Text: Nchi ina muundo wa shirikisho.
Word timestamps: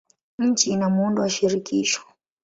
Nchi 0.39 0.71
ina 0.71 0.89
muundo 0.89 1.21
wa 1.21 1.29
shirikisho. 1.29 2.01